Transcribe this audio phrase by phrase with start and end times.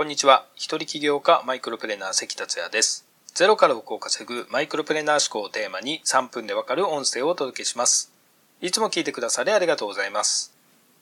[0.00, 0.46] こんにちは。
[0.54, 3.04] 一人起業家マイクロプレーナー関達也です。
[3.34, 8.10] ゼロから億を稼ぐマイクロプレーナー思考をテーマに3分でわかる音声をお届けします。
[8.62, 10.54] いつも聞いてくださりありがとうございます。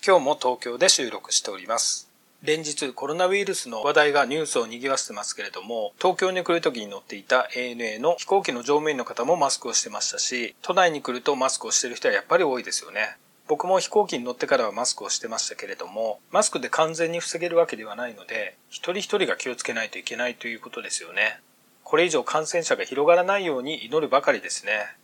[0.05, 2.11] 今日も東京で収録しております。
[2.43, 13.17] 連日コロナウイルスの話題がニュースを賑わせてますけれども、東京に来る時に乗っていた ANA の飛行機の乗務員の方もマスクをしてましたし、都内に来るとマスクをしてる人はやっぱり多いですよね。
[13.49, 21.41] 僕も飛行機に乗ってからはマスクをしてましたけれども、マスクで完全に防げるわけではないので、一人一人が気をつけないといけないということですよね。
[21.83, 24.95] これ以上感染者が広がらないように祈るばかりですね。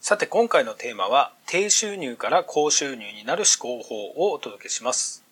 [0.00, 3.94] さて今回のテーマは、低収入から高収入になる思考法
[4.28, 5.22] をお届けします。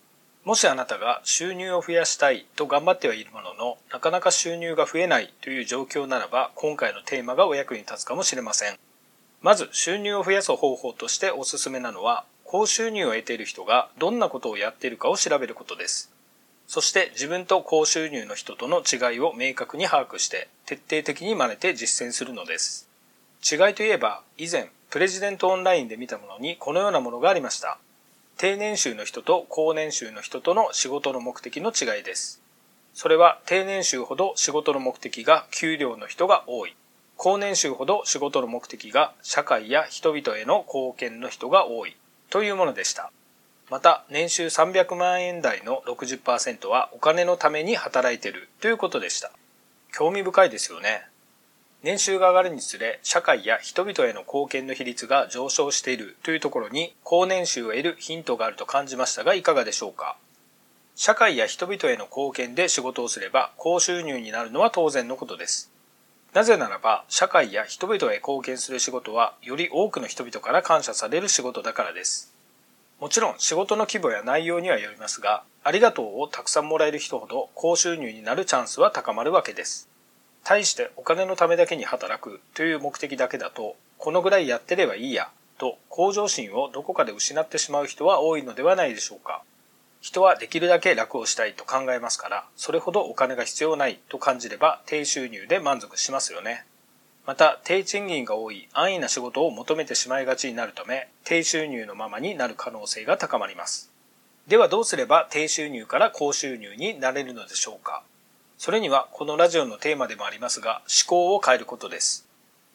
[0.44, 8.78] もしあなたが収入を増やしたいと頑張ってはいるものの、なかなか収入が増えないという状況ならば、今回のテーマがお役に立つかもしれません。
[9.40, 16.12] まず収入を増やす方法としておすすめなのは、高収入を得ている人がどんなことをやっているかを調べることです。
[16.66, 22.90] そして自分と高収入の人との違いを明確に把握して徹底的に真似て実践するのです。
[23.40, 27.78] 違いといえば以前プレジデントオンラインで見たものにこのようなものがありました。
[28.36, 32.42] 低年収の人と高年収の人との仕事の目的の違いです。
[32.92, 36.76] それは低年収ほど仕事の目的が給料の人が多い。
[37.16, 41.96] 高年収ほど仕事の目的が社会や人々への貢献の人が多い。
[42.32, 43.12] というものでした。
[43.68, 49.32] また、年収300万円台の60%はお金のために働いているということでした。
[49.92, 51.06] 興味深いですよね。
[51.82, 60.16] 年収が上がるにつれ、社会や人々への貢献の比率が上昇しているというところに、高年収を得るヒントがあると感じましたが、いかがでしょうか。
[60.96, 65.70] 社会や人々への貢献で仕事をすれば、高収入になるのは当然のことです。
[66.34, 72.32] なぜならば、社会や人々へ貢献する仕事は、より多くの人々から感謝される仕事だからです。
[73.00, 79.88] もちろん仕事の規模や内容にはよりますが、ありがとうをたくさんもらえる人ほど高収入になるチャンスは高まるわけです。
[80.42, 85.28] 対してお金のためだけに働くという目的だけだと、このぐらいやってればいいや、
[85.58, 89.42] と向上心をどこかで失ってしまう人は多いのではないでしょうか。
[90.02, 96.66] 人はできるだけ楽をしたいと考えますから、それほどお金が必要ないと感じれば低収入で満足しますよね。
[97.24, 103.92] また、低賃金が多い安易な仕事を求めてしまいがちになるため、低収入のままになる可能性が高まります。
[104.48, 108.02] ではどうすれば低収入から高収入になれるのでしょうか
[108.58, 112.26] それにはこのラジオのテーマでもありますが、思考を変えることです。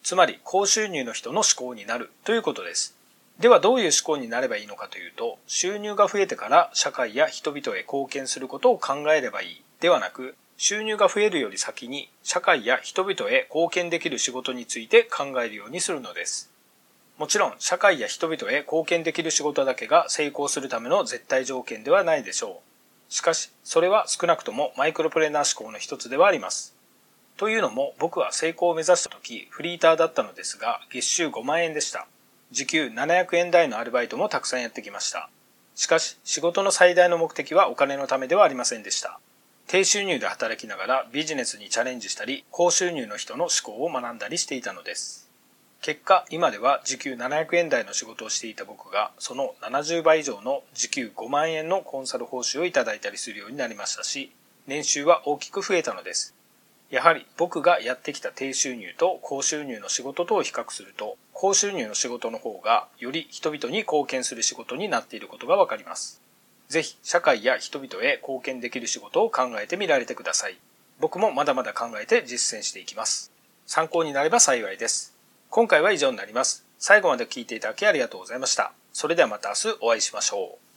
[0.02, 2.97] つまり、高収入の人の思考になるということです。
[3.38, 16.50] ではどういう思考になればいいのかというと、収入が増えてから社会や人々へ貢献することを考えればいいではなく、収入が増えるより先に社会や人々へ貢献できる仕事について考えるようにするのです。
[17.16, 22.60] もちろん社会や人々へ貢献できる仕事だけが成功するための絶対条件ではないでしょ
[23.08, 23.12] う。
[23.12, 26.74] しかし、それは少なくともマイクロプレーナー思考の一つではあります。
[27.36, 32.08] というのも僕は成功を目指した時フリーターだったのですが月収5万円でした。
[32.50, 35.28] 時給700円台のアルバイトもたくさんやってきました。
[35.74, 39.20] しかし仕事の最大の目的はお金のためではありませんでした。
[39.66, 45.28] 低収入で働きながらビジネスにチャレンジしたり、高収入の人の思考を学んだりしていたのです。
[45.82, 54.32] 結果、今では時給700円台の仕事をしていた僕が、その70倍以上の時給5万円のコンサル報酬をいただいたりするようになりましたし、
[54.66, 56.34] 年収は大きく増えたのです。
[56.90, 66.20] やはり僕がやってきた低収入と高収入の仕事とを比較すると、高収入の仕事の方がより人々に貢献する仕事になっていることがわかります。
[66.68, 70.58] ぜひ社会や人々へ貢献できる仕事を考えてみられてください。
[70.98, 73.30] 僕もまだまだ考えて実践していきます。
[73.66, 75.14] 参考になれば幸いです。
[75.50, 76.64] 今回は以上になります。
[76.78, 78.72] 最後まで聞いていただきありがとうございました。
[78.92, 80.67] それではまた明日お会いしましょう。